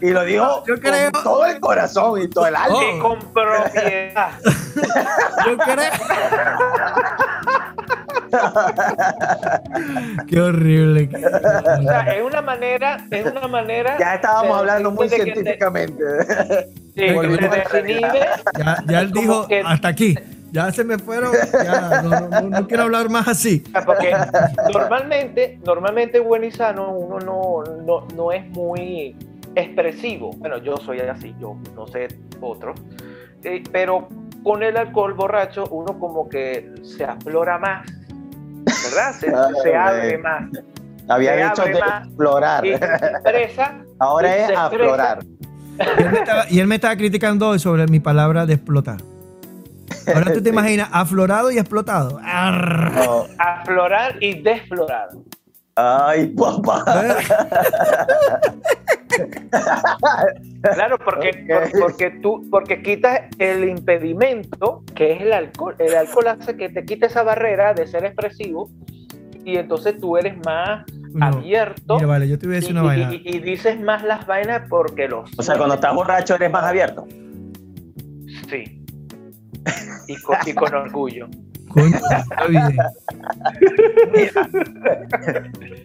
[0.00, 2.78] Y lo dijo Yo creo- con todo el corazón y todo el alma.
[2.82, 4.30] Y con propiedad.
[5.46, 5.92] Yo creo.
[10.28, 11.08] Qué horrible.
[11.14, 13.96] O sea, es una manera, es una manera.
[13.98, 16.04] Ya estábamos de- hablando muy de que te- científicamente.
[16.94, 18.26] Sí, te desinhibe.
[18.58, 20.18] Ya, ya él dijo que- hasta aquí.
[20.54, 21.32] Ya se me fueron.
[21.64, 23.64] Ya, no, no- no- no quiero hablar más así.
[23.84, 24.14] Porque
[24.72, 29.16] normalmente, normalmente buen y sano, uno no, no, no es muy
[29.56, 30.30] expresivo.
[30.36, 32.06] Bueno, yo soy así, yo no sé
[32.40, 32.72] otro.
[33.42, 34.06] Eh, pero
[34.44, 37.84] con el alcohol borracho, uno como que se aflora más,
[38.64, 39.12] ¿verdad?
[39.18, 40.44] Se, Ay, se abre más.
[41.08, 42.06] Había Se dicho de más.
[42.06, 42.64] explorar.
[42.64, 43.74] Y se expresa.
[43.98, 45.18] Ahora y es aflorar.
[45.24, 48.98] Y él, me estaba, y él me estaba criticando hoy sobre mi palabra de explotar.
[50.12, 50.54] Ahora tú te Sí.
[50.54, 52.20] imaginas aflorado y explotado.
[52.20, 53.26] No.
[53.38, 55.08] aflorar y desflorar.
[55.76, 56.84] Ay, papá.
[60.74, 61.46] Claro, porque,
[61.80, 65.74] porque tú, porque quitas el impedimento que es el alcohol.
[65.78, 68.70] El alcohol hace que te quite esa barrera de ser expresivo
[69.44, 72.74] y entonces tú eres más No, abierto Mira, vale, yo te voy a y, decir
[72.76, 73.14] una y- vaina.
[73.14, 75.30] y- y dices más las vainas porque los.
[75.38, 77.06] O sea, cuando estás borracho eres más abierto.
[78.48, 78.83] Sí.
[80.06, 81.26] Y con, y con orgullo.
[81.68, 82.76] Coño, está bien.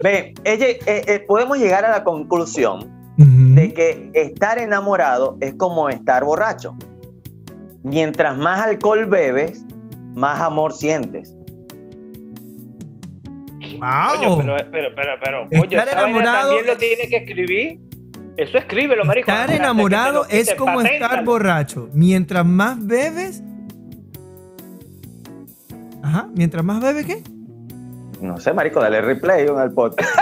[0.03, 2.79] Ve, ella, eh, eh, podemos llegar a la conclusión
[3.17, 3.55] Ujú.
[3.55, 6.75] de que estar enamorado es como estar borracho.
[7.83, 9.63] Mientras más alcohol bebes,
[10.15, 11.35] más amor sientes.
[13.59, 14.37] Coño, Wow.
[14.37, 17.79] pero, pero, pero, pero, Estar coño, vaina enamorado también lo tiene que escribir.
[18.37, 19.29] Eso escríbelo, marico.
[19.31, 21.89] Estar enamorado es como estar borracho.
[21.93, 23.43] Mientras más bebes.
[26.09, 27.23] Ajá, mientras más bebes, ¿qué?
[28.19, 30.09] No sé, marico, dale replay en el podcast.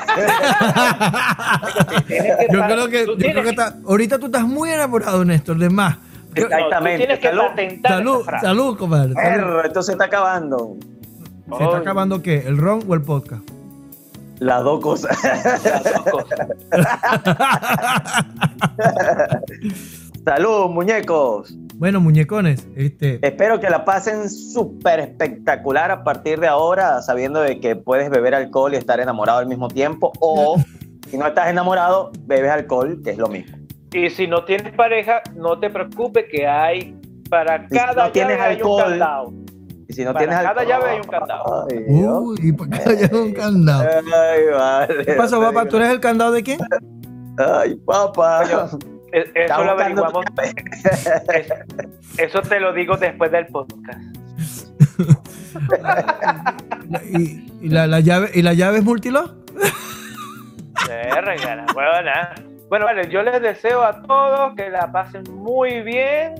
[2.51, 5.97] Yo creo que, yo creo que está- ahorita tú estás muy enamorado, Néstor, de más.
[6.35, 6.97] Yo- No, tú Exactamente.
[6.97, 7.41] tienes que Salud.
[7.47, 9.13] patentar salud, salud, compadre.
[9.13, 9.29] salud.
[9.29, 10.75] Perro, esto se está acabando.
[11.57, 12.39] ¿Se está acabando qué?
[12.45, 13.41] ¿El ron o el podcast?
[14.39, 15.17] Las dos cosas.
[15.23, 16.47] las dos cosas.
[20.25, 21.55] Salud, muñecos.
[21.77, 27.59] Bueno, muñecones, este, Espero que la pasen súper espectacular a partir de ahora, sabiendo de
[27.59, 30.11] que puedes beber alcohol y estar enamorado al mismo tiempo.
[30.19, 30.57] O
[31.09, 33.57] si no estás enamorado, bebes alcohol, que es lo mismo.
[33.93, 36.99] Y si no tienes pareja, no te preocupes que hay
[37.29, 39.33] para si cada no tienes llave hay un alcohol, candado.
[39.87, 40.67] Y si no Para tienes cada alcohol.
[40.67, 41.67] llave hay un candado.
[41.69, 43.89] Ay, uy, para acá hay un candado.
[44.15, 45.05] Ay, vale.
[45.05, 45.65] ¿Qué pasó, papá?
[45.67, 46.59] ¿Tú eres el candado de quién?
[47.37, 48.69] Ay, papá.
[49.11, 50.25] Eso Está lo averiguamos.
[51.33, 51.53] Eso,
[52.17, 53.99] eso te lo digo después del podcast.
[57.11, 59.33] ¿Y, y la, la llave, ¿Y la llave es multilock?
[60.87, 62.35] Regala, huevona.
[62.69, 66.35] Bueno, vale, yo les deseo a todos que la pasen muy bien,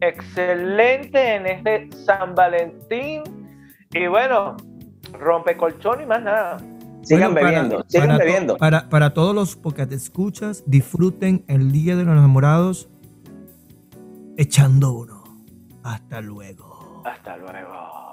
[0.00, 3.22] excelente en este San Valentín.
[3.92, 4.56] Y bueno,
[5.12, 6.58] rompe colchón y más nada.
[7.08, 8.56] Sigan Bueno, para- bebiendo, sigan para to- bebiendo.
[8.58, 12.88] Para, para todos los podcast escuchas, disfruten el Día de los Enamorados
[14.36, 15.24] echando uno.
[15.82, 17.02] Hasta luego.
[17.04, 18.07] Hasta luego.